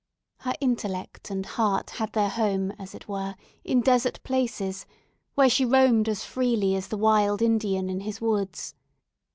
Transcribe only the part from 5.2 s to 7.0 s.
where she roamed as freely as the